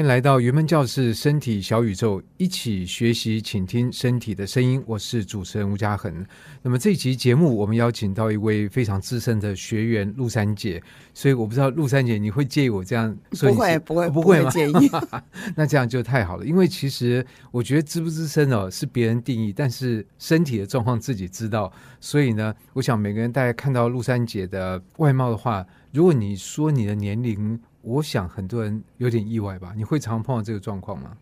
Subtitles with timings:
[0.00, 4.82] 欢迎来到云门教室身体小宇宙，一起学习，倾听身体的声音。
[4.86, 6.24] 我是主持人吴嘉恒。
[6.62, 10.82] 那么这一集节目，我们邀请到一位非常资深的学员陆三姐。
[11.12, 13.50] 所以我不知道陆三姐你会介意我这样说？
[13.50, 14.40] 不会，不会，不会？
[14.40, 14.90] 不会介意。
[15.54, 21.70] 那这样就太好了，因为其实我觉得资不资深哦是别人定义，但是身体的状况自己知道。
[22.00, 27.60] 所以呢，我想每个人大家看到陆三姐的外貌的话，如果你说你的年龄。
[27.82, 29.72] 我想很多人有点意外吧？
[29.76, 31.16] 你会常碰到这个状况吗？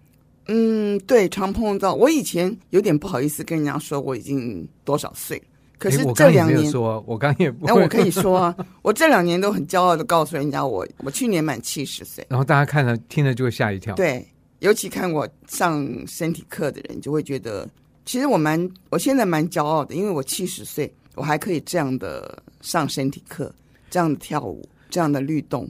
[0.47, 1.95] 嗯，对，常碰到。
[1.95, 5.41] 我以前有点不好意思跟人家说我已经多少岁，
[5.79, 12.27] 可是这两年，说我刚也不，那我可以说啊，我这两年都很骄傲的告诉人家我，我我去年满七十岁。
[12.31, 13.95] 然后大家看了听了就会吓一跳。
[13.95, 14.27] 对，
[14.61, 17.69] 尤其看我上身体课的人就会觉得，
[18.07, 23.55] 其实我蛮我现在蛮骄傲的，因为我七十岁，我还可以这样的上身体课，
[23.91, 25.69] 这样的跳舞，这样的律动。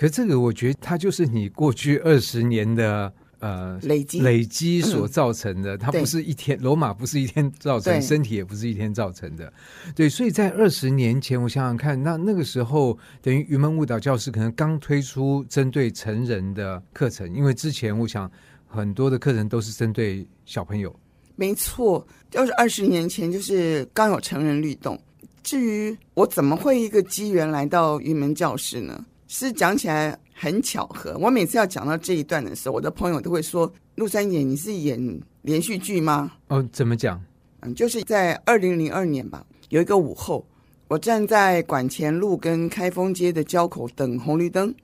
[0.00, 9.52] 可这个，我觉得它就是你过去二十年的呃累积累积所造成的，嗯、它不是一天罗马不是一天造成，身体也不是一天造成的。
[9.94, 18.30] 对，所以在二十年前，我想想看，那那个时候等于云门舞蹈教室可能刚推出针对成人的课程，因为之前我想
[18.66, 20.90] 很多的课程都是针对小朋友。
[21.36, 24.98] 没错，就是二十年前，就是刚有成人律动。
[25.42, 29.04] 至于我怎么会一个机缘来到云门教室呢？
[29.32, 31.16] 是讲起来很巧合。
[31.20, 37.22] 我每次要讲到这一段的时候，我的朋友都会说：“陆三姐，你是演连续剧吗？”哦，怎么讲？
[37.60, 40.44] 嗯，就是在二零零二年吧，有一个午后，
[40.88, 44.74] 我站在管前路跟开封街的交口等红绿灯，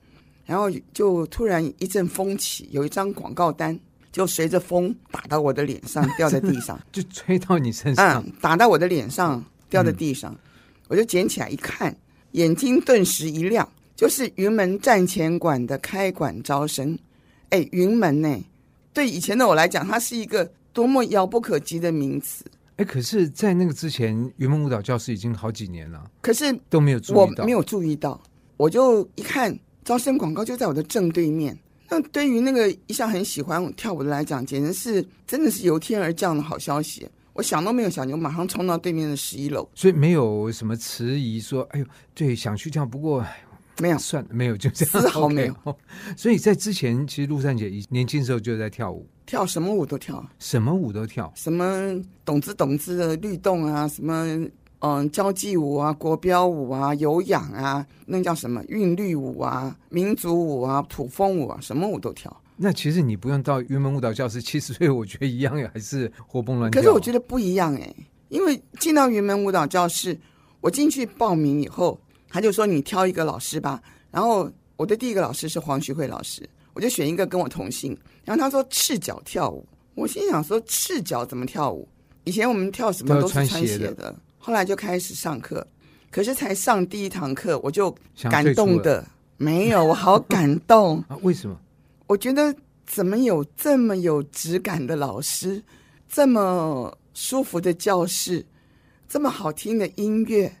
[0.45, 3.77] 然后就突然一阵风起，有一张广告单
[4.13, 10.39] 就随着风打到我的脸上， 掉在地上，就吹到你身上，嗯，打到我的脸上，掉在地上，嗯、
[10.87, 11.93] 我就捡起来一看，
[12.31, 13.67] 眼睛顿时一亮。
[13.97, 16.97] 就是云门站前馆的开馆招生，
[17.49, 18.39] 哎，云门呢？
[18.93, 22.45] 对以前的我来讲，它是一个多么遥不可及的名词。
[22.75, 28.21] 哎，可是，在那个之前，云门舞蹈教室已经好几年了，可是都没有注意到，我没有注意到。
[28.55, 31.57] 我就一看招生广告，就在我的正对面。
[31.89, 37.09] 那对于那个一向很喜欢跳舞的来讲，简直是真的是由天而降的好消息。
[37.33, 43.25] 我想都没有想，就马上冲到对面的十一楼，所以没有什么迟疑，说：“哎呦，对，想去跳。”不过。
[43.79, 45.53] 没有算了没有，就这样，丝毫 没有。
[45.63, 45.75] Okay.
[46.15, 54.25] 所以在之前，其实陆三姐年轻时候就在跳舞，跳什么舞都跳，什么舞都跳，什么懂之懂之的律动啊，什么
[54.79, 62.35] 嗯交际舞啊、国标舞啊、有氧啊，那叫什么韵律舞啊、民族舞啊、土风舞啊，什么舞都跳。
[62.55, 66.81] 那其实你不用到云门舞蹈教室，七十岁我觉得一样，还是活蹦乱跳。
[66.81, 67.93] 可是我觉得不一样哎，
[68.29, 70.19] 因为进到云门舞蹈教室，
[70.61, 71.99] 我进去报名以后。
[72.29, 77.97] 他就说：“你挑一个老师吧。”然后我的第一个老师是黄徐慧老师，我就选一个跟我同姓。
[78.25, 79.65] 然后他说：“赤脚跳舞。”
[79.95, 81.87] 我心想说：“赤脚怎么跳舞？
[82.23, 83.87] 以前我们跳什么都是穿鞋的。
[83.87, 85.65] 鞋的”后来就开始上课，
[86.11, 87.93] 可是才上第一堂课，我就
[88.29, 89.05] 感动的
[89.37, 91.17] 没有，我好感动 啊！
[91.21, 91.59] 为什么？
[92.05, 92.55] 我觉得
[92.85, 95.61] 怎么有这么有质感的老师，
[96.07, 98.45] 这么舒服的教室，
[99.09, 100.55] 这么好听的音乐。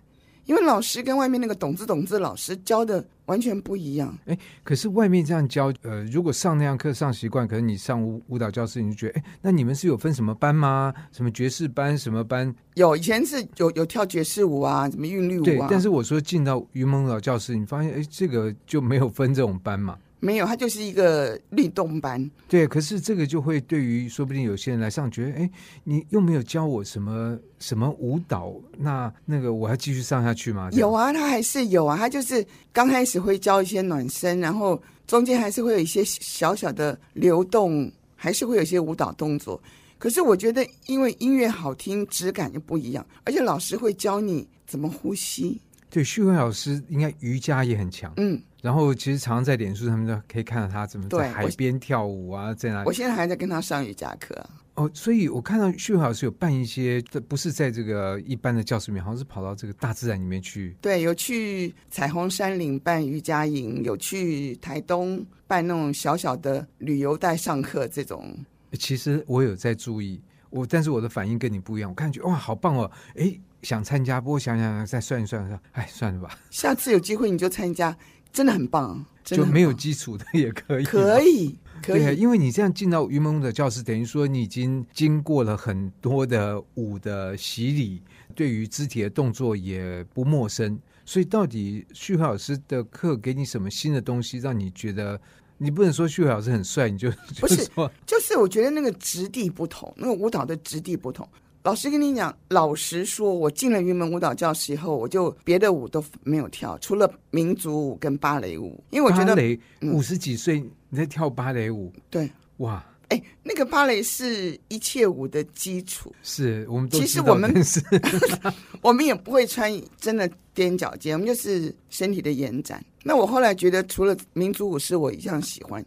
[0.47, 4.17] 因为老师跟外面那个懂字懂字老师教的完全不一样。
[4.25, 10.93] 哎，可是外面这样教，呃，如果上那样课上习惯，可能你上舞舞蹈教室，你就觉得，哎，那你们是有分什么班吗？
[11.11, 12.53] 什么爵士班，什么班？
[12.75, 15.45] 有，以前是有有跳爵士舞啊，什么韵律舞啊。
[15.45, 19.97] 对，但是我说进到云梦舞蹈教室，你发现，哎，这个就没有分这种班嘛。
[20.19, 22.29] 没有，它就是一个律动班。
[22.47, 25.49] 对，可是这个就会对于说不定有些人来上，觉得哎，
[25.83, 30.69] 你又没有教我什么什么舞蹈，那那个我还继续上下去吗？
[30.73, 39.61] 有啊，他还是有啊，他就是刚开始会教一些暖身，然后中间还是会有一些小小的流动，还是会有一些舞蹈动作。
[39.99, 45.61] 可是我觉得，因为音乐好听，质感就不一样，而且老师会教你怎么呼吸。
[45.89, 48.11] 对，旭辉老师应该瑜伽也很强。
[48.17, 48.41] 嗯。
[48.61, 52.87] 然后其实常常在脸书上面都可以看到他怎么在海边跳舞啊，在哪里？
[52.87, 54.35] 我现在还在跟他上瑜伽课。
[54.75, 60.75] 哦，所以我看到徐慧老师有办一些，这不是在这个一般的教室里面，好像是跑到这个大自然里面去。
[60.81, 68.37] 对，有去彩虹山林办瑜伽营，有去台东办那种小小的旅游带上课这种。
[68.73, 70.21] 其实我有在注意
[70.51, 71.89] 我，但是我的反应跟你不一样。
[71.89, 72.91] 我看觉哇，好棒哦！
[73.15, 76.37] 哎，想参加，不过想想再算一算，说哎，算了吧。
[76.51, 77.97] 下次有机会你就参加。
[78.31, 88.01] 真的很棒，就没有基础的也可以，可以，可以，对，因为你这样进到云门舞的教室，等于说你已经经过了很多的舞的洗礼，
[88.35, 90.79] 对于肢体的动作也不陌生。
[91.05, 95.19] 所以，到底旭辉老师的课给你什么新的东西，让你觉得
[95.57, 97.09] 你不能说旭辉老师很帅，你就
[97.39, 97.65] 不是，
[98.05, 101.25] 就是我觉得那个质地不同，那个舞蹈的质地不同。
[101.67, 112.81] 老实跟你讲，老实说，我进了云门舞蹈教室以后，我就别的舞都没有跳，除了民族舞跟芭蕾舞，因为我觉得蕾五十几岁你在跳芭蕾舞，嗯、对，哇。
[113.09, 117.83] 哎，那个芭蕾是一切舞的基础，是我们其实我们是，
[118.81, 122.81] 我们也不会穿真的踮脚尖，我们就是身体的延展。
[123.03, 125.85] 那我后来觉得，除了民族舞是我一样喜欢，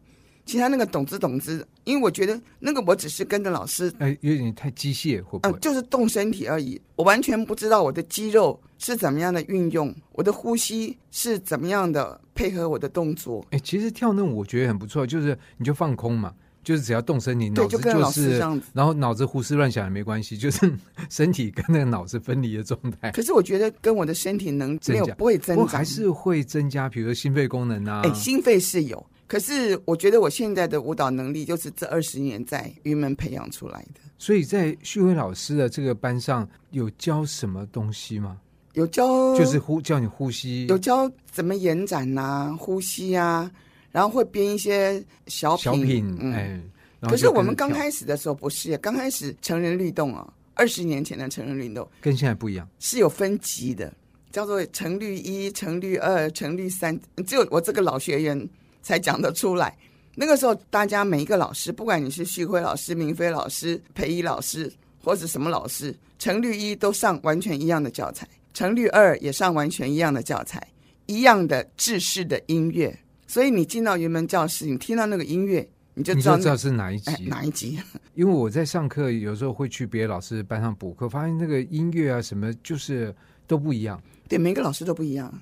[0.50, 5.56] 其他那个懂之懂之，因为我觉得那个我只是跟着老师，哎，有点太机械，会不会？
[5.56, 13.46] 嗯，就是动身体而已，我完全不知道我的肌肉是怎么样的运用，我的呼吸是怎么样的配合我的动作。
[13.50, 16.34] 哎，其实跳那我觉得很不错，就是你就放空嘛。
[16.62, 18.38] 就是只要动身体，脑子就是，
[18.74, 20.70] 然后脑子胡思乱想也没关系，就是
[21.08, 23.10] 身体跟那个脑子分离的状态。
[23.16, 28.02] 可是我觉得跟我的身体能没有不会增加，还是会增加，比如说心肺功能啊。
[28.04, 34.00] 哎，心肺是有，可是我觉得我现在的舞蹈能力就是这二十年在云门培养出来的。
[34.18, 38.38] 所以在旭辉老师的这个班上有教什么东西吗？
[38.72, 43.48] 有教，就是呼叫你呼吸，有教怎么延展呐、啊，呼吸啊。
[43.92, 46.60] 然后会编一些小品，小品嗯，哎。
[47.02, 53.92] 可是我们刚开始的时候不是，刚开始成人律动啊，二十年前的成人律动跟现在不一样，是有分级的，
[54.32, 58.48] 叫做成律一、成律二、成律三，只有我这个老学员
[58.82, 59.76] 才讲得出来。
[60.14, 64.70] 那个时候，大家每一个老师，不管你是旭辉老师、明飞老师、培一老师
[65.02, 70.60] 或者什么老师，成律一都上完全一样的教材，成律二也上完全一样的教材，
[71.06, 72.98] 一样的制式的音乐。
[73.26, 77.78] 所以你进到云门教室，你听到那个音乐，你就知道， 你就知道是哪一集，哎，哪一集。
[78.14, 83.14] 因为我在上课，有时候会去别的老师班上补课，发现那个音乐啊什么，就是
[83.46, 84.02] 都不一样。
[84.28, 85.32] 对，每个老师都不一样。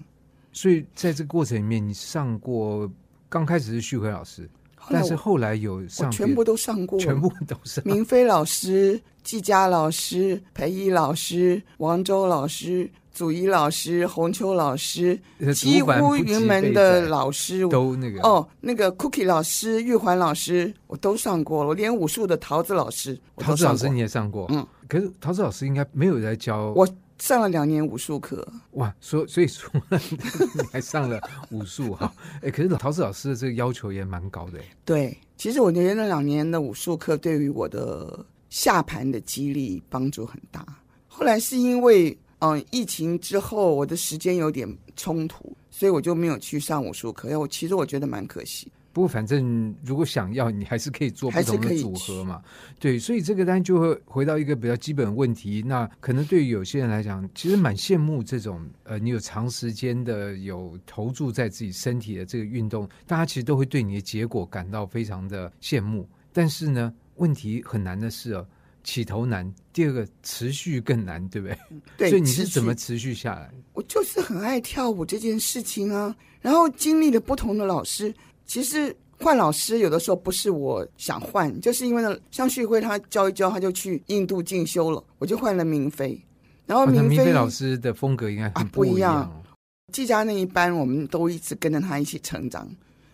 [0.52, 2.88] 所以在这个过程里面，你上过
[3.28, 4.48] 刚开始是旭辉老师，
[4.90, 7.82] 但是后来有上，全部都上过，全部都上。
[7.84, 12.90] 明飞老师、季佳老师、裴一老师、王周老师。
[13.10, 15.18] 祖仪老师、洪秋老师，
[15.52, 21.70] 几乎云门的老师都那个哦，那个 Cookie 老师、玉环老师，我都上过了。
[21.70, 24.46] 我连武术的桃子老师，桃子老师你也上过？
[24.50, 26.72] 嗯，可是桃子老师应该没有在教。
[26.76, 28.46] 我上了两年武术课。
[28.72, 31.20] 哇，所所以说 你还上了
[31.50, 32.12] 武术哈？
[32.42, 34.58] 哎，可是陶子老师的这个要求也蛮高的。
[34.84, 40.64] 对，其实我觉得那两年的武术课对于我的下盘的激励帮助很大。
[41.06, 42.16] 后来是因为。
[42.40, 47.36] 嗯，疫情之后我的时间有点冲突，所以我就没有去上武术课。
[47.36, 48.70] 我其实我觉得蛮可惜。
[48.98, 52.42] 不过反正如果想要，你还是可以做不同的组合嘛。
[52.80, 55.62] 对，所以这个单就会回到一个比较基本的问题。
[55.64, 66.04] 那可能对于有些人来讲，其实蛮羡慕这种呃，你有长时间的有投注在自己身体的这个运动，大家其实都会对你的结果感到非常的羡慕。
[66.32, 68.44] 但是呢，问题很难的是哦。
[68.84, 71.58] 起头难，第二个持续更难，对不对？
[71.98, 73.52] 对，所以你是怎么持续下来？
[73.74, 78.14] 我就是很爱跳舞这件事情啊，然后经历了不同的老师。
[78.48, 86.20] 其实换老师有的时候不是我想换，就是因为呢，像旭辉他教一教，他就去印度进修了，我就换了明飞。
[86.66, 89.16] 然后明飞，哦、老师的风格应该很不一样。
[89.16, 89.44] 啊、不一样。
[89.92, 92.68] 季佳那一班，我们都一直跟着他一起成长。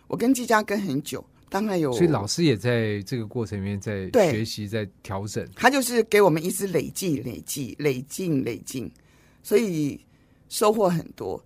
[0.07, 1.23] 我跟季佳跟很久。
[1.47, 5.47] 当然有，所以老师也在这个过程里面在学习，在调整。
[5.55, 8.91] 他就是给我们一直累计、累计、累进、累进，
[9.41, 9.97] 所以
[10.49, 11.41] 收获很多。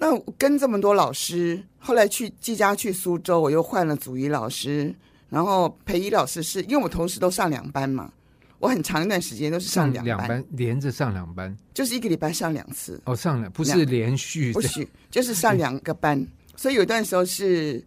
[0.00, 4.94] 那跟这么多老师，后来去季佳去苏州，我又换了祖仪老师，
[5.28, 8.10] 然后培一老师是因为我同时都上两班嘛，
[8.58, 12.98] 我很长一段时间都是上两班，两班连着上两班，就是一个礼拜上两次。
[13.04, 16.26] 哦，上两不是连续，不是就是上两个班，
[16.56, 17.84] 所以有段时候是。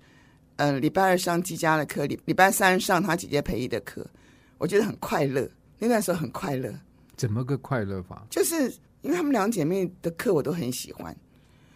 [0.58, 4.05] 嗯，礼拜二上季佳的课，礼礼拜三上他姐姐培一的课，
[4.60, 5.50] 我觉得很快乐。
[5.79, 6.72] 那段时候很快乐，
[7.17, 8.24] 怎么个快乐法？
[8.29, 11.13] 就是因为他们两姐妹的课我都很喜欢。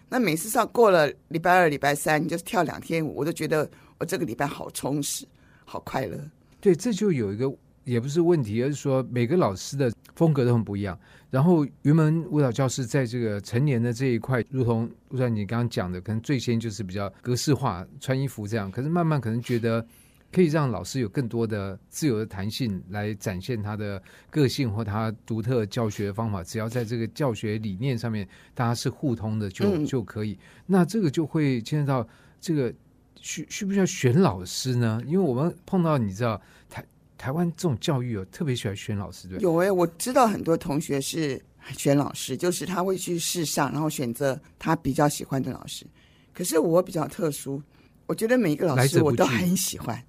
[0.09, 5.25] 那每次上过了礼拜二、礼拜三，你就跳两天舞，我都觉得我这个礼拜好充实，
[5.65, 6.17] 好快乐。
[6.59, 7.51] 对，这就有一个。
[7.83, 10.99] 也不是问题，而是说每个老师的风格都很不一样。
[11.29, 18.69] 然后云门舞蹈教室在这个成年的这一块，如同如同你刚刚讲的，可能最先就是比较格式化，穿衣服这样。
[18.69, 19.87] 可是慢慢可能觉得
[20.31, 26.43] 可以让老师有更多的自由的弹性来展现他的个性或他独特教学的方法。
[26.43, 30.37] 只要在这个教学理念上面大家是互通的就，就、嗯、就可以。
[30.65, 32.07] 那这个就会牵涉到
[32.39, 32.73] 这个
[33.21, 35.01] 需需不需要选老师呢？
[35.05, 36.85] 因为我们碰到你知道台。
[37.19, 39.39] 台湾这种教育哦特别喜欢选老师，对？
[39.39, 41.43] 有哎、欸，我知道很多同学是
[41.75, 45.83] 选老师，就是他会去试上，然后选择他比较喜欢的老师。
[46.31, 47.59] 可是我比较特殊，
[48.05, 49.99] 我觉得每一个老师我都很喜欢。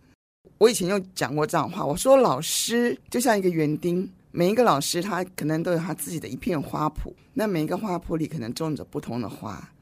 [0.58, 9.72] 我以前就讲过这样的话，我说老师就像一个园丁，每一个老师他可能都有他自己的一片花圃，那每一个花圃里可能种着不同的花。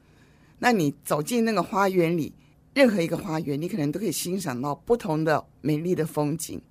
[0.59, 2.31] 那你走进那个花园里，
[2.75, 6.61] 任何一个花园，你可能都可以欣赏到不同的美丽的风景。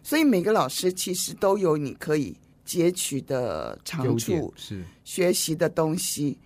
[0.00, 6.38] 所以每个老师其实都有你可以截取的长处，是学习的东西。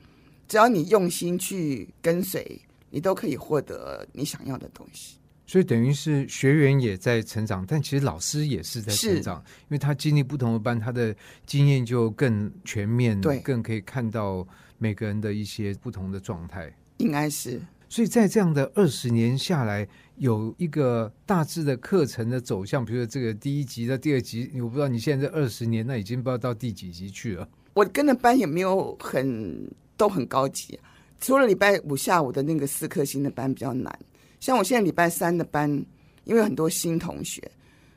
[0.48, 5.16] 只要你用心去跟随，你都可以获得你想要的东西。
[5.50, 11.12] 所以等于是学员也在成长，但其实老师也是在成长，因为他经历不同的班，他的
[11.44, 14.46] 经验就更全面，对，更可以看到
[14.78, 16.72] 每个人的一些不同的状态。
[16.98, 17.60] 应该是。
[17.88, 19.84] 所以在这样的二十年下来，
[20.18, 27.48] 有一个大致的课程的走向，比如说这个第一集到第二集，我不知道你现在这二十年，那已经不知道到第几集去了。
[27.74, 29.68] 我跟的班也没有很。
[29.96, 30.80] 都很高级，
[31.20, 33.98] 除了礼拜五下午的那个四颗星的班比较难。
[34.40, 35.70] 像我现在礼拜三的班，
[36.24, 37.40] 因为很多新同学，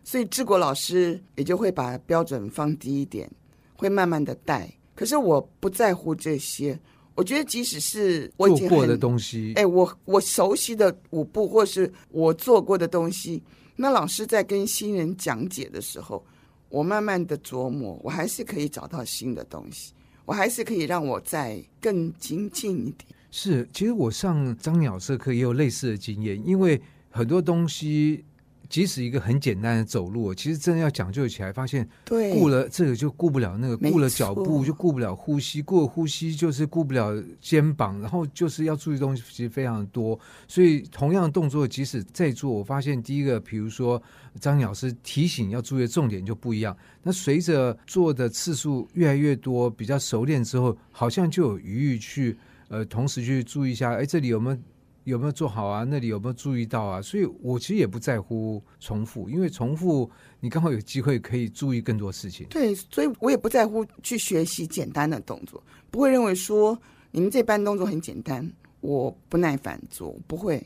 [0.04, 3.28] 所以治国老师也就会把标准放低一点，
[3.76, 4.72] 会慢慢的带。
[4.94, 6.80] 可是我不在乎这些，
[7.16, 13.42] 我觉得即使是我已经做过的东西，哎，我我熟悉的舞步或是我做过的东西，
[13.76, 16.24] 那老师在跟新人讲解的时候，
[16.70, 19.94] 我慢慢的琢磨，我还是可以找到新的东西。
[20.26, 23.10] 我还是可以让我再更精进一点。
[23.36, 28.24] 是，其实我上张鸟社课也有类似的经验，因为很多东西。
[28.70, 40.20] 即使一个很简单的走路，其实真的要讲究起来，发现对顾了这个就顾不了那个，顾了脚步就顾不了呼吸，顾了呼吸就是顾不了肩膀，然后就是要注意的东西其实非常多。
[40.48, 44.02] 所以同样的动作，即使在做，我发现第一个，比如说
[44.40, 46.76] 张老师提醒要注意的重点就不一样。
[47.04, 52.36] 那随着做的次数越来越多，比较熟练之后，好像就有余裕去
[52.70, 54.58] 呃，同时去注意一下，哎，这里有没有？
[55.06, 55.84] 有没有做好啊？
[55.84, 57.02] 那里有没有注意到啊？
[57.02, 62.48] 所以我其实也不在乎重复，因为重复你刚好有机会可以注意更多事情。
[62.50, 66.80] 对，所以我也不在乎去学习简单的动作，不会认为说
[67.12, 70.66] 你们这班动作很简单，我不耐烦做，不会。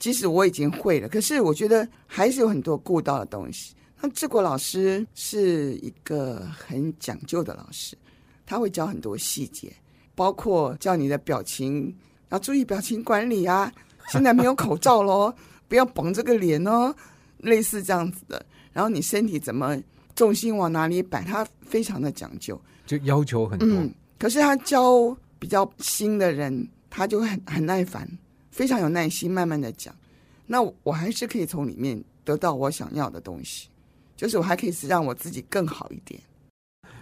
[0.00, 3.72] 即使我已经会了，可是我觉得还是有很多顾到的东西。
[4.00, 7.96] 那治国老师是一个很讲究的老师，
[8.44, 9.72] 他会教很多细节，
[10.16, 11.96] 包括叫你的表情。
[12.30, 13.72] 要注意表情管理啊！
[14.10, 15.32] 现在没有口罩喽，
[15.68, 16.92] 不要绷这个脸哦，
[17.38, 18.44] 类似这样子的。
[18.72, 19.80] 然后你身体怎么
[20.16, 23.68] 重心往哪里摆，他非常的讲究，就要求很多。
[23.68, 28.08] 嗯，可是他教比较新的人，他就很很耐烦，
[28.50, 29.94] 非常有耐心，慢慢的讲。
[30.46, 33.68] 那我还是可以从里面得到我想要的东西，
[34.16, 36.20] 就是我还可以是让我自己更好一点。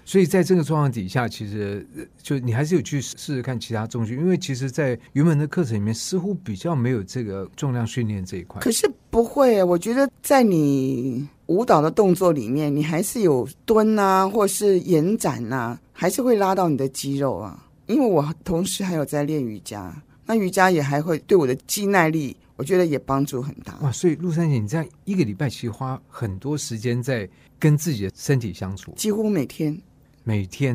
[0.05, 1.87] 所以在这个状况底下，其实
[2.23, 8.61] 就你还是有去试试看其他重训，因为其实，在原本的课程里面，似乎比较没有这个重量训练这一块。
[8.61, 17.67] 可是不会，我觉得在你舞蹈的动作里面，你还是有蹲啊，或是延展啊，还是会拉到你的肌肉啊。
[17.87, 19.95] 因为我同时还有在练瑜伽，
[20.27, 23.79] 那瑜伽也还会对我的肌耐力，我觉得也帮助很大。
[23.81, 29.79] 哇，所以陆珊姐，你这样一个礼拜其实花很多时间在跟自己的身体相处，几乎每天。
[30.25, 30.75] 每天，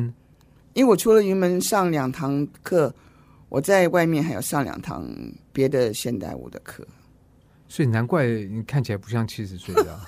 [0.74, 2.94] 因为我除了云门上两堂课，
[3.48, 5.04] 我在外面还有上两堂
[5.52, 6.86] 别的现代舞的课，
[7.68, 10.00] 所以难怪你看起来不像七十岁的。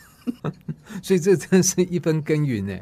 [1.03, 2.79] 所以这真的是一分耕耘呢，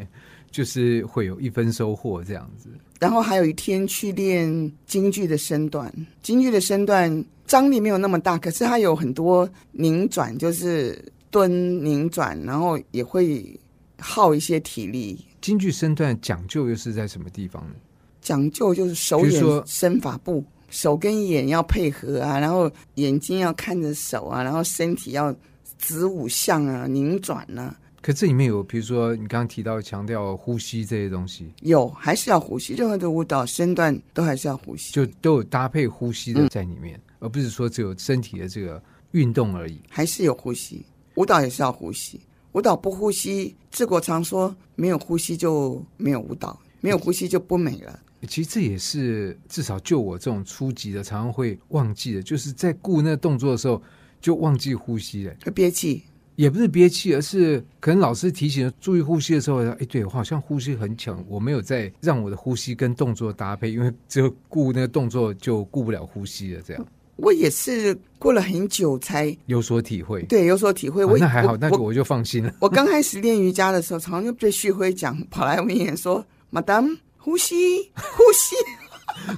[0.50, 2.68] 就是会有一分收获这样子。
[2.98, 5.90] 然后还有一天去练京剧的身段，
[6.22, 13.58] 京剧的身段张力没有那么大，可是它有很多拧转，就是蹲拧转，然后也会
[13.98, 15.24] 耗一些体力。
[15.40, 17.74] 京剧身段讲究又是在什么地方呢？
[18.20, 25.34] 讲究就是手眼身法步，手跟眼要配合啊，然后眼睛要看着手啊，然后身体要
[25.78, 27.74] 子午相啊、拧转啊。
[28.02, 32.74] 可这里面有，比如说你刚刚提到强调呼吸这些东西，有还是要呼吸？
[32.74, 38.82] 任何的舞蹈身段都还是要呼吸，就都有搭配呼吸的在里面，嗯、而不是说只有身体的这个
[39.12, 39.78] 运动而已。
[39.88, 42.20] 还是有呼吸，舞蹈也是要呼吸。
[42.52, 47.98] 舞蹈不呼吸，治国常说没有呼吸就没有舞蹈，没有呼吸就不美了。
[48.28, 53.80] 其实这也是至少就我这种初级的，常常会忘记的，就是在顾那个动作的时候
[54.20, 56.02] 就忘记呼吸了，会憋气，
[56.36, 66.86] 也不是憋气，而是可能老师提醒注意呼吸的时候，哎，对我好像呼吸很强，我没有在让我的呼吸跟动作搭配，因为只有顾那个动作就顾不了呼吸了，这样。
[67.22, 71.04] 我也是过了很久才有所体会，对，有所体会。
[71.04, 72.54] 我、哦、那还好，那就我就放心了。
[72.60, 78.56] 我刚开始练瑜伽的时候，常常就对旭辉讲，跑来我面前说：“Madam，呼吸， 呼吸。”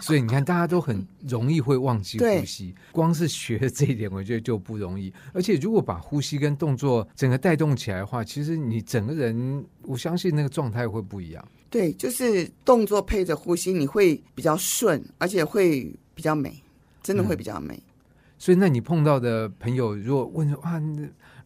[0.01, 2.75] 所以你看，大家都很容易会忘记呼吸。
[2.93, 5.13] 光是学这一点，我觉得就不容易。
[5.33, 11.45] 而且，如果把呼吸跟动作整个带动起来的话，其实你整个人，我相信那个状态会不一样。
[11.71, 16.62] 对，就是动作配着呼吸，你会比较顺，而且会比较美，
[17.03, 17.75] 真的会比较美。
[17.75, 17.93] 嗯、
[18.39, 20.81] 所以，那你碰到的朋友，如果问说啊，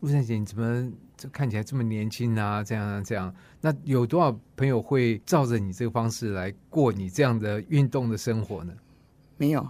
[0.01, 0.93] 陆珊姐，你怎么？
[1.19, 8.75] 这看起来这么年轻啊，这样、啊、这样，那有多少朋友会照着你这个方式来过你这样的运动的生活呢？
[9.39, 9.67] 没有，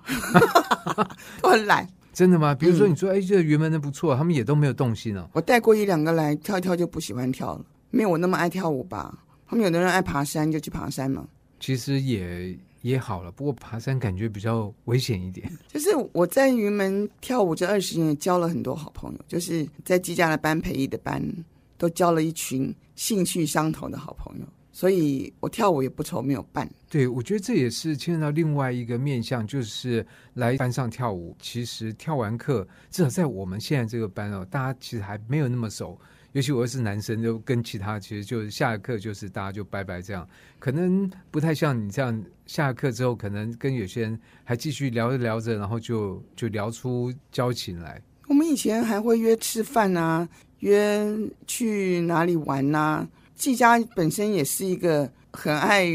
[1.41, 1.89] 都很懒。
[2.13, 2.53] 真的吗？
[2.53, 5.31] 比如说你说，嗯、哎，这个云门的不错，他们也都没有动心哦。
[5.35, 9.17] 我带过一两个来跳一跳就不喜欢跳了，没有我那么爱跳舞吧？
[9.47, 11.29] 他们有的人爱爬山就去爬山嘛。
[11.61, 12.59] 其实也。
[12.87, 15.51] 也好了，不过爬山感觉比较危险一点。
[15.67, 21.21] 就是我在云门跳舞这二十年，交了很多好朋友，就是在季家的班、培艺的班，
[21.77, 24.47] 都交了一群兴趣相投的好朋友。
[24.71, 26.71] 所以我跳舞也不愁没有伴。
[26.91, 31.35] 对，我觉得这也是牵扯到另外一个面向，就是来班上跳舞。
[31.41, 35.99] 其实跳完课，至少在我们现在这个班哦，大家其实还没有那么熟。
[36.37, 40.29] 尤其我是男生，就跟其他其实就是下课就是大家就拜拜这样，
[40.59, 47.99] 可能不太像你这样下课之后，可能跟有些人还继续聊着聊着，然后就就聊出交情来。
[48.29, 50.29] 我们以前还会约吃饭啊，
[50.59, 51.09] 约
[51.47, 53.09] 去哪里玩呐、啊。
[53.35, 55.87] 季家本身也是一个很爱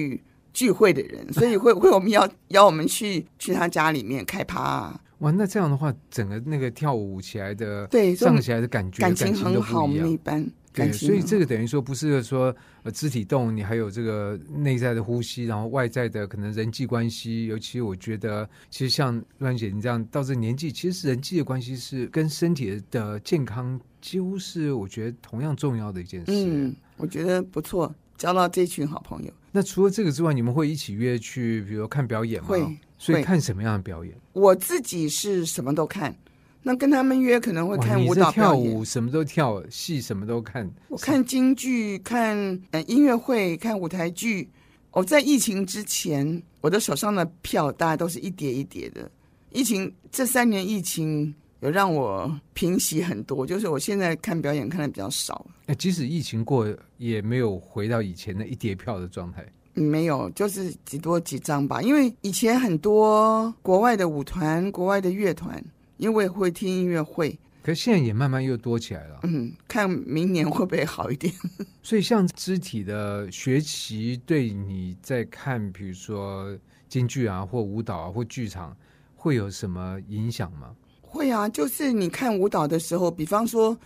[0.54, 5.00] 聚会的人，所以会会我们要邀我们去去他家里面开趴啊。
[5.22, 10.48] 哇，那这样的话，整个那个跳舞起来的，对，上起来的感觉，感情很好，我们一般。
[10.74, 17.46] 对，所以这个等于说不是说呃肢体动，你还有这个内在的呼吸，然后外在的可能人际关系。
[17.48, 26.32] 尤其我觉得，其实像乱姐你这样到这年纪，其实人际的关系是跟身体的健康几乎是我觉得同样重要的一件事。
[26.32, 29.32] 嗯，我觉得不错，交到这群好朋友。
[29.52, 32.48] 那除了这个之外，你们会一起约去，比如说看表演吗？
[32.48, 32.66] 会。
[33.02, 34.16] 所以看什么样的表演？
[34.34, 36.16] 我自己是什么都看，
[36.62, 40.70] 那跟他们约可能会看舞蹈表演，跳舞什么都跳，戏什么都看。
[40.88, 42.38] 我看京剧，看
[42.70, 44.48] 呃音乐会，看舞台剧。
[44.92, 49.10] 我在疫情之前，我的手上的票大概都是一叠一叠的。
[49.52, 55.44] 疫情这三年，疫情有让我平息很多，就是我现在看表演看的比较少。
[55.66, 59.44] 哎，即使疫情过，也没有回到以前的一叠票的状态。
[59.74, 61.82] 没有，就是几多几张吧。
[61.82, 65.64] 因为以前很多国外的舞团、国外的乐团，
[65.98, 69.22] 因为会听音乐会，可是现在也慢慢又多起来了。
[69.24, 71.34] 嗯，看明年会不会好一点？
[71.82, 76.54] 所以，像肢体的学习，对你在看，比如说
[76.90, 78.76] 京剧啊，或舞蹈啊，或剧场，
[79.16, 80.76] 会有什么影响吗？
[81.02, 83.78] 会啊，就是你看舞蹈的时候，比方说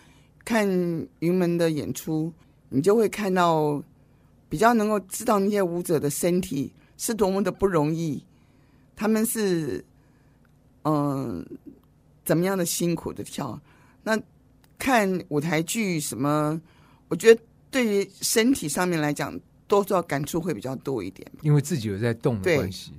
[0.43, 0.67] 看
[1.19, 2.33] 云门的演出，
[2.69, 3.83] 你就会看到。
[4.55, 8.23] 比较能够知道那些舞者的身体是多么的不容易，
[8.95, 9.83] 他们是
[10.83, 11.45] 嗯、呃、
[12.23, 13.59] 怎么样的辛苦的跳。
[14.01, 14.17] 那
[14.79, 16.61] 看舞台剧什么，
[17.09, 19.37] 我觉得对于身体上面来讲，
[19.67, 22.93] 多少感触会比较多一点，因为自己有在动的关系。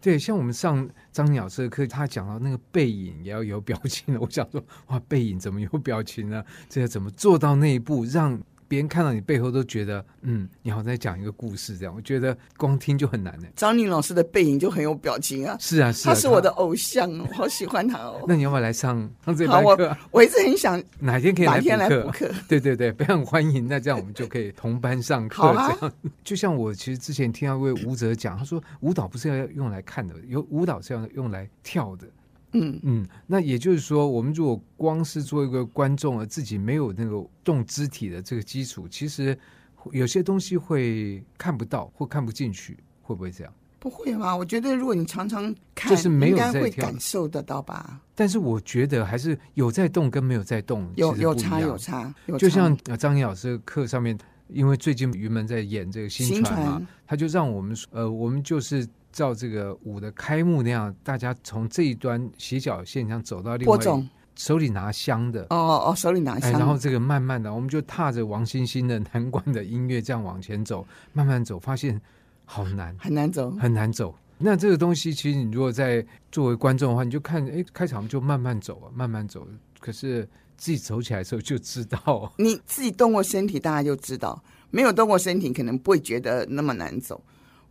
[0.00, 4.20] 对，像我们上张鸟这个课，他讲到那个背影也要有表情了。
[4.20, 6.44] 我想说，哇，背影怎么有表情呢？
[6.68, 8.40] 这要怎么做到那一步让？
[8.72, 11.94] 别人看到你背后都觉得，嗯，你好像在讲一个故事这样。
[11.94, 13.46] 我觉得光听就很难呢。
[13.54, 15.54] 张宁老师的背影就很有表情啊。
[15.60, 18.24] 是啊，是啊，他是我的偶像哦，我好喜欢他哦。
[18.26, 19.88] 那你要不要来上上这堂课？
[20.10, 21.76] 我我一直很想哪天可以来补课。
[21.76, 22.30] 来补课。
[22.48, 23.68] 对对对，非常欢迎。
[23.68, 25.42] 那这样我们就可以同班上课。
[25.52, 25.92] 这样，啊、
[26.24, 32.06] 就像我其实之前听到一位舞者讲，他说舞蹈不是要用来看的，有舞蹈是要用来跳的。
[32.52, 39.36] 嗯嗯，那也就是说，我们如果光是做一个观众，而自己没有那个动肢体的这个基础，其实
[39.90, 43.52] 有些东西会看不到或看不进去，会不会这样？
[43.78, 44.36] 不会吧？
[44.36, 48.00] 我觉得如果你常常看，就是没有会感受得到吧。
[48.14, 52.14] 但是我觉得还是有在动跟没有在动有有差有差。
[52.26, 54.16] 有差就像张颖老师课上面，
[54.48, 58.86] 因为最近云门在演这个新传嘛，他就让我们呃，我们就是。
[59.12, 65.42] 照这个舞的开幕那样，大家从这一端斜角线上走到另外一端，手里拿香的。
[65.50, 72.00] 哦哦哦，手里拿香，然后这个慢慢的，我们就踏着王星星的南管的音乐这样往前走，慢慢走，发现
[72.44, 74.14] 好难，很难走，很难走。
[74.38, 79.46] 那这个东西，其实你如果在作为观众的话，你就看，哎，开场就慢慢走啊，慢慢走。
[79.78, 87.22] 可是自己走起来的时候就知道，你自己动过身体，大家就知道；没有动过身体，可能不会觉得那么难走。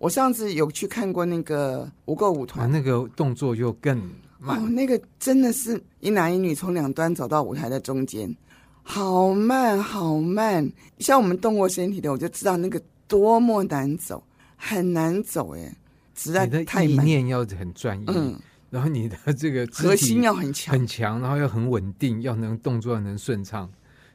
[0.02, 3.96] 我上次有去看过那个无垢舞团，那个动作就更
[4.40, 4.58] 慢。
[4.58, 8.36] 哦，那个真的是一男一女从两端走到舞台的中间，
[8.82, 10.68] 好慢好慢。
[10.98, 14.24] 像我们动过身体的，我就知道那个多么难走，
[14.58, 15.72] 很难走哎。
[16.16, 18.36] 实在太意念要很专一，嗯，
[18.72, 23.70] 然后你的这个核心要很强，很强，然后要很稳定，要能动作要能顺畅。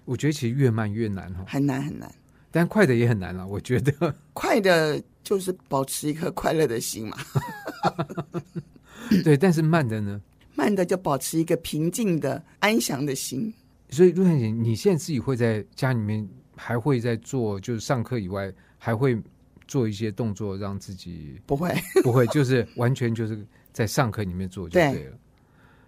[0.04, 2.12] 我觉得其实越慢越难哦，很难很难，
[2.50, 3.46] 但快的也很难了。
[3.46, 7.18] 我觉得快的就是保持一颗快乐的心嘛，
[9.24, 9.36] 对。
[9.36, 10.20] 但是慢的呢？
[10.54, 13.52] 慢的就保持一个平静的安详的心。
[13.90, 19.20] 所以陆小姐，你现在自己会在家里面还会在做，就是上课以外还会
[19.66, 24.94] 做一些动作，让自己不会不会，就是完全就是在上课里面做就对了。
[24.94, 25.12] 对，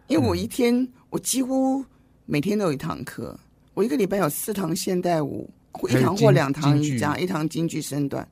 [0.09, 1.85] 因为我一天、嗯、我几乎
[2.27, 3.39] 每天都有一堂课。
[3.73, 5.49] 我一个礼拜有四堂现代舞，
[5.89, 8.29] 一堂或两堂瑜伽，一堂京剧身段，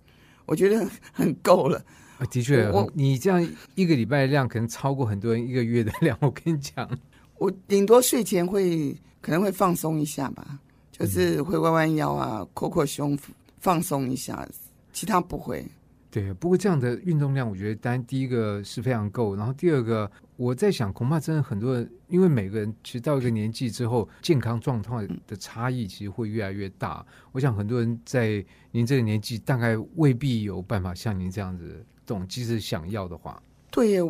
[0.46, 1.84] 我觉得很够了。
[2.18, 6.16] 啊，的确，我你这样一个礼拜的量可能超过很多人一个月的量。
[6.22, 6.88] 我跟你讲，
[7.36, 10.58] 我顶多睡前会可能会放松一下吧，
[10.90, 13.18] 就是会弯弯腰啊，扩扩胸，
[13.58, 14.48] 放松一下，
[14.94, 15.62] 其他不会。
[16.10, 27.04] 对，不过这样的运动量，我觉得当然第一个是非常够，然后第二个我在想，恐怕真的很多人，因为每个人其实到一个年纪之后，健康状况的差异其实会越来越大。
[27.32, 33.42] 我想很多人在您这个年纪，大概未必有办法像您这样子动，即使想要的话。
[33.70, 34.00] 对，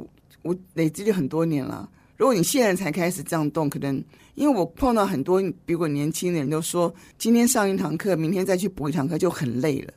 [0.42, 1.90] 我累积了很多年了。
[2.16, 4.02] 如果你现在才开始这样动，可能
[4.36, 9.92] 因为我碰到很多比我年轻的人都说，今天上一堂课，明天再去补一堂课就很累了。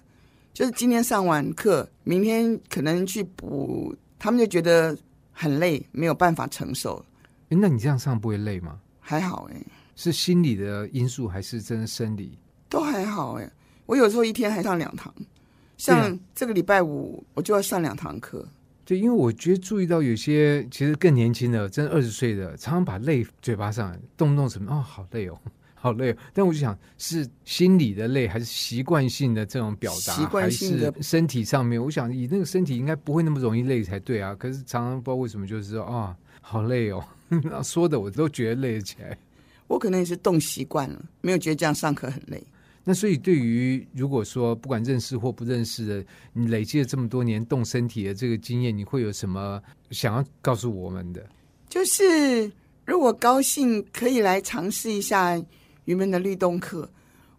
[0.59, 4.93] 就是今天上完课，明天可能去补，他们就觉得
[5.31, 7.01] 很累，没有办法承受。
[7.47, 8.77] 哎，那你这样上不会累吗？
[8.99, 9.55] 还好哎，
[9.95, 12.37] 是心理的因素还是真的生理？
[12.67, 13.49] 都还好哎。
[13.85, 15.13] 我有时候一天还上两堂，
[15.77, 18.45] 像这个礼拜五我就要上两堂课。
[18.83, 25.39] 对，因为我觉得注意到有些其实更年轻的，真的二十岁的，常常把累嘴巴上，动不动什么哦，好累哦。
[25.81, 31.81] 好累，哦但我就想是心理的累，还是习惯性的这种表达，习惯性的还是身体上面？
[31.81, 34.35] 我想以那个身体应该不会那么容易累才对啊。
[34.35, 37.01] 可是常常不知道为什么，就是说啊、哦，好累哦，
[37.63, 39.17] 说的我都觉得累起来。
[39.67, 42.43] 我可能也是动习惯了，没有觉得这样上课很累。
[42.83, 49.61] 那所以对于如果说不管认识或不认识的，你累积了这么多年动身体的这个经验，你会有什么
[49.91, 51.25] 想要告诉我们的？
[51.69, 52.51] 就是
[52.85, 55.41] 如果高兴，可以来尝试一下。
[55.89, 56.87] 云门的律动课，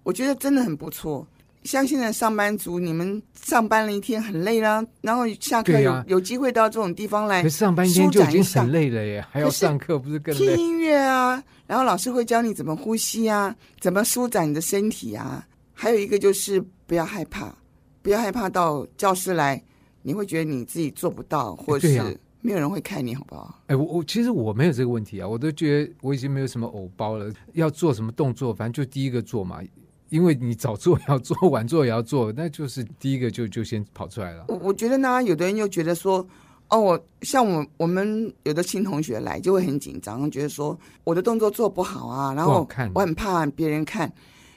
[0.03, 1.25] 我觉得真的很不错。
[1.63, 10.57] 像现在上班族，你们上班了一天很累啦，然后下课有、啊、有机会到这种地方来，上班一天就已经很累了耶，还要上课，不是更累？
[10.57, 15.47] 听音乐啊，然后老师会教你怎么呼吸啊，怎么舒展你的身体啊。
[15.73, 17.55] 还有一个就是不要害怕，
[18.03, 19.63] 不要害怕到教室来，
[20.03, 22.19] 你会觉得你自己做不到，或者是。
[22.43, 23.63] 没有人会看你好不好？
[23.67, 27.31] 哎，我我其实我没有这个问题啊，我都觉得我已经没有什么偶包了。
[27.53, 29.61] 要做什么动作，反正就第一个做嘛。
[30.09, 34.47] 因为你早做也要做，晚做也要做，那就是第一个就就先跑出来了。
[34.49, 36.27] 我我觉得呢，有的人又觉得说，
[36.69, 44.13] 哦，我像我我们有的新同学来就会很紧张，觉得说我的动作做不好啊，然后我很怕别人看。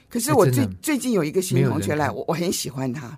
[0.08, 3.16] 可是我最最近有一个新同学来，我我很喜欢他，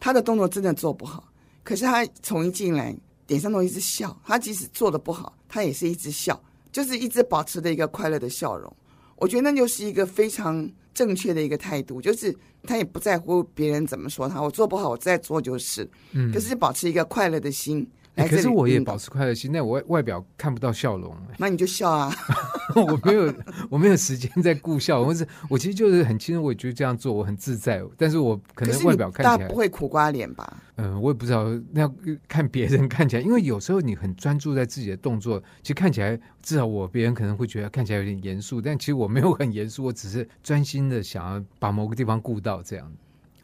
[0.00, 1.22] 他的动作真的做不好，
[1.62, 2.96] 可是他从一进来。
[3.28, 8.74] 脸上都一直笑，他即使做的不好，他也是一直笑，就是一直保持着一个快乐的笑容。
[9.14, 15.88] 我觉得那就是一个非常正确的一个态度，就是他也不在乎别人怎么说他，我做不好，我再做就是。
[16.12, 17.88] 嗯，可是保持一个快乐的心。
[18.26, 21.14] 可是我也保持快乐心，那我外外表看不到笑容。
[21.36, 22.12] 那 你就笑啊！
[22.74, 23.34] 我没有，
[23.70, 25.00] 我没有时间在顾笑。
[25.00, 27.82] 我是，我其实就是很轻松，我也觉得这样做我很自在。
[27.96, 30.62] 但是我可能外表看起来不会苦瓜脸吧？
[30.76, 31.46] 嗯，我也不知道。
[31.72, 31.94] 那要
[32.28, 42.92] 看别人看起来，因为有时候你很专注在自己的动作，其实看起来至少我别人可能会觉得看起来有点严肃，但其实我没有很严肃，我只是专心的想要把某个地方顾到这样。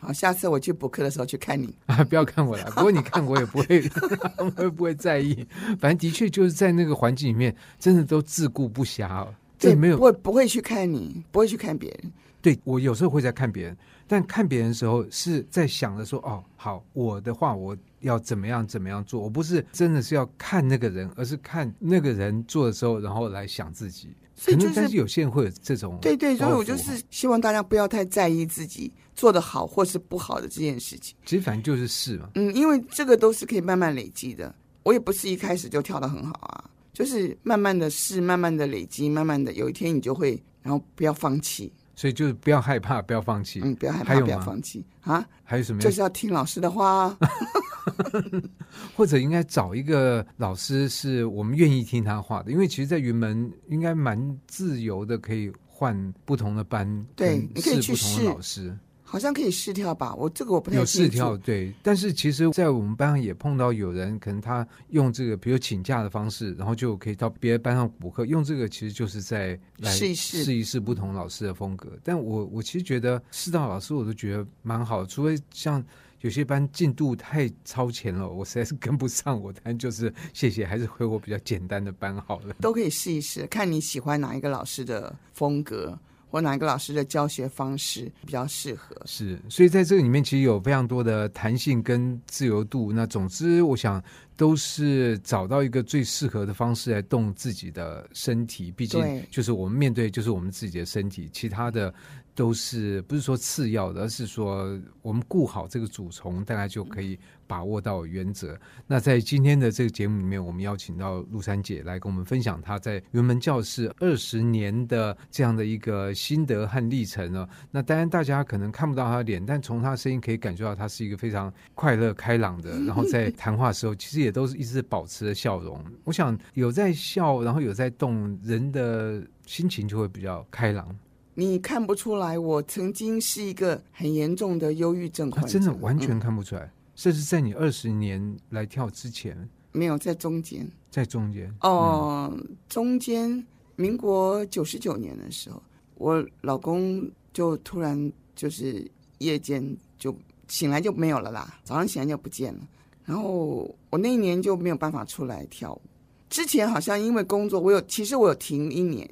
[0.04, 2.04] 好，下次我去补课的时候去看你 啊！
[2.04, 3.82] 不要看我了，不过你看我也不会，
[4.56, 5.46] 我也不会在意。
[5.80, 9.34] 反正的确就是在那个环境里面，真的都自顾不暇哦。
[9.58, 12.12] 对，没有，不会不会去看你，不会去看别人。
[12.42, 19.18] 对，我有时候会在看别人，但看别人的时候是在想着说：哦，好，我的话我要怎么样怎么样做。
[19.18, 24.10] 我不是真的是要看那个人，而是看那个人做的时候，然后来想自己。
[24.36, 31.16] 所以就是，但是有些人会有这种对对，所以我就是希望大家不要太在意自己做的好或是不好的这件事情。
[31.24, 32.28] 其实反正就是试嘛。
[32.34, 34.54] 嗯，因为这个都是可以慢慢累积的。
[34.82, 41.72] 我也不是一开始就跳的很好啊，就是慢慢的试，慢慢的累积，慢慢的有一天你就会，然后不要放弃。
[41.96, 43.60] 所以就是不要害怕，不要放弃。
[43.62, 45.24] 嗯，不要害怕，不要放弃啊！
[45.44, 45.80] 还有什么？
[45.80, 47.16] 就是要听老师的话，
[48.96, 52.50] 或者应该找一个老师是我们愿意听他话的。
[52.52, 58.76] 因为其实，在云门应该蛮自由的，可以换不同的班，对，你可以去试不同的老师。
[59.06, 60.12] 好像可以试跳吧？
[60.16, 60.76] 我这个我不太。
[60.76, 61.72] 有试跳，对。
[61.84, 68.26] 但是其实，在我们班上也碰到有人，可能他用这个，比如请假的方式，然后就可以到别的班上补课。
[68.26, 71.92] 用这个其实就是在来试一试，试一试不同老师的风格。
[72.02, 75.06] 但我我其实觉得试到老师，我都觉得蛮好。
[75.06, 75.84] 除非像
[76.24, 79.38] 有些班进度太超前了， 我实在是跟不上。
[79.40, 82.56] 我当然就是谢谢，还是回我比较简单的班好了。
[82.62, 85.98] 都可以试一试，看你喜欢哪一个老师的风格。
[86.30, 89.00] 或哪一个老师的教学方式比较适合？
[89.04, 92.92] 是，所以在这个里面其实有非常多的弹性跟自由度。
[92.92, 94.02] 那总之，我想
[94.36, 98.72] 都是找到一个最适合的方式来动自己的身体。
[98.72, 101.94] 毕竟，就是我们面对就是我们自己的身体，其他的。
[102.34, 108.58] 都是不是说次要的，而是说我们顾好这个主从，大家就可以把握到原则。
[108.86, 117.48] 那在今天的这个节目里面，我们邀请到陆珊姐来跟我们分享她在云门教室二十年的这样的一个心得和历程呢。
[117.70, 122.70] 那当然大家可能看不到她的脸，但从她的声音可以感觉到她是一个非常快乐开朗的。
[122.84, 125.80] 然后在谈话的时候，其实也都是一直保持着笑容。
[126.02, 130.88] 我想有在笑，然后有在动，人的心情就会比较开朗。
[131.36, 136.62] 你看不出来，我曾经是一个很严重的忧郁症患者，啊，真的完全看不出来。
[136.62, 139.36] 嗯、这是在你二十年来跳之前，
[139.72, 143.44] 没有在中间，在中间哦，嗯、中间
[143.74, 145.60] 民国九十九年的时候，
[145.96, 150.16] 我老公就突然就是夜间就
[150.46, 152.60] 醒来就没有了啦，早上醒来就不见了。
[153.04, 155.82] 然后我那一年就没有办法出来跳舞。
[156.30, 159.10] 之前好像因为工作，我有其实我有停一年。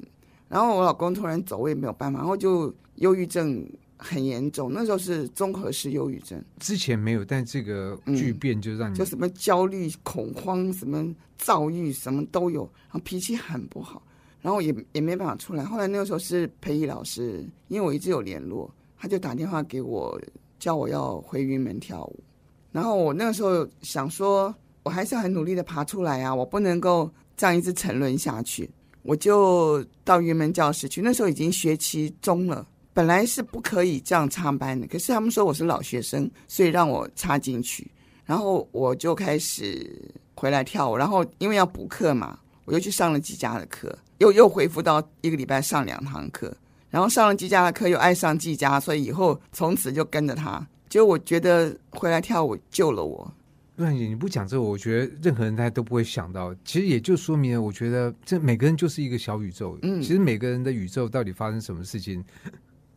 [0.53, 6.39] 然后我老公突然走，我也没有办法，然后就忧郁症很严重，那时候是综合式忧郁症。
[6.59, 14.03] 之前没有，但这个巨变就让你、嗯、就什么焦虑、恐慌、什么躁郁，什么都有，然后脾气很不好，
[14.41, 15.63] 然后也也没办法出来。
[15.65, 20.21] 后来那个时候是培仪老师，因为我一直有联络，他就打电话给我，
[20.59, 22.23] 叫我要回云门跳舞。
[22.71, 28.69] 然后我那个时候想说，我还是很努力的爬出来啊，我不能够这样一直沉沦下去。
[29.03, 37.85] 我就到云门教室去，那时候已经学期中了，本来是不可以这样插班的，可是他们说我是老学生，所以让我插进去，
[38.25, 40.01] 然后我就开始
[40.35, 46.55] 回来跳舞，然后因为要补课嘛，我又去上了季家的课，又又恢复到一个礼拜上两堂课，
[46.89, 53.29] 然后上了季家的课又爱上季家，所以以后从此就跟着他，就我觉得回来跳舞救了我。
[53.75, 56.53] 鹿珊姐，你不讲这个，我觉得任何人大家都不会想到。
[56.63, 59.79] 其实也就说明了，我觉得这每个人就是一个小宇宙。
[59.81, 62.23] 嗯，其实每个人的宇宙到底发生什么事情，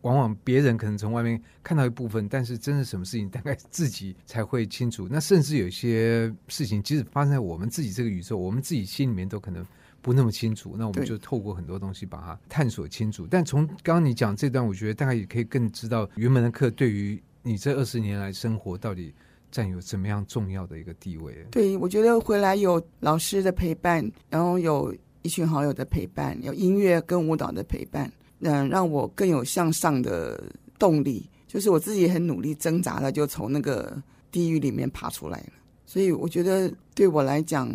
[0.02, 5.08] 往往别人可能从外面看到一部分，但是真的什么事情，大概自己才会清楚。
[5.10, 9.64] 那甚至有些事情，即使发生在我们自己这个宇宙，我们自己心里面都可能
[10.02, 10.74] 不那么清楚。
[10.76, 13.26] 那我们就透过很多东西把它探索清楚。
[13.30, 19.14] 但从刚刚你讲这段，我觉得大概也可以更知道云门的课对于你这二十年来生活到底。
[19.56, 21.34] 占有怎么样重要的一个地位？
[21.50, 30.44] 对，我觉得回来有老师的陪伴，然后有一群好友的陪伴，有音乐跟舞蹈的陪伴，嗯，让我更有向上的
[30.78, 31.26] 动力。
[31.46, 33.96] 就是我自己很努力挣扎了，就从那个
[34.30, 35.52] 地狱里面爬出来了。
[35.86, 37.72] 所以我觉得对我来讲，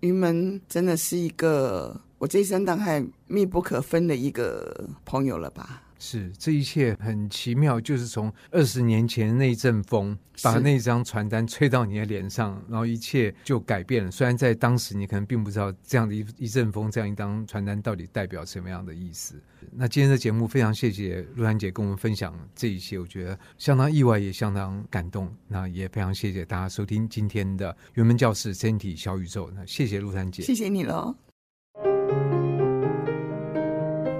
[0.00, 5.84] 云门真的是一个我这一生当中密不可分的一个朋友了吧。
[6.04, 14.10] 是，这一切很奇妙，就是从二十年前那一阵风，把那张传单吹到你的脸上，然后一切就改变了。
[14.10, 19.40] 虽然在当时你可能并不知道这样的一一阵风，这样一张传单到底代表什么样的意思。
[19.70, 25.32] 那今天的节目非常谢谢鹿珊姐跟我们分享这一些，我觉得相当意外，也相当感动。
[25.46, 29.48] 那也非常谢谢大家收听今天的云门教室身体小宇宙。
[29.54, 31.16] 那谢谢鹿珊姐，谢谢你了。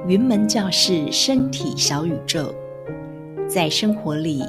[0.09, 2.53] 云门教室，身体小宇宙，
[3.47, 4.43] 在生活里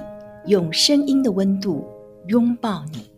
[0.48, 1.88] 用声音的温度
[2.26, 3.13] 拥抱你。